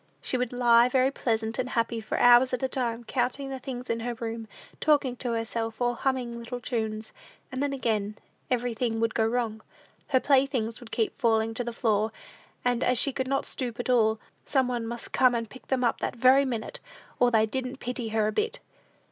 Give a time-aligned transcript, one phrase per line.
[0.19, 3.87] She would lie very pleasant and happy for hours at a time, counting the things
[3.87, 4.47] in the room,
[4.79, 7.13] talking to herself, or humming little tunes;
[7.51, 8.17] and then, again,
[8.49, 9.61] everything would go wrong.
[10.07, 12.11] Her playthings would keep falling to the floor,
[12.65, 15.83] and, as she could not stoop at all, some one must come and pick them
[15.83, 16.79] up that very minute,
[17.19, 18.59] or they "didn't pity her a bit."